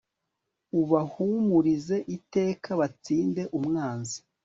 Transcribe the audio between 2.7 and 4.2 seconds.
batsinde umwanzi